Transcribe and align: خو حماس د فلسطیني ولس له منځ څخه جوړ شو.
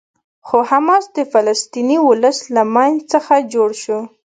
خو 0.47 0.57
حماس 0.69 1.05
د 1.17 1.19
فلسطیني 1.31 1.97
ولس 2.09 2.37
له 2.55 2.63
منځ 2.75 2.95
څخه 3.13 3.33
جوړ 3.53 3.69
شو. 3.83 3.99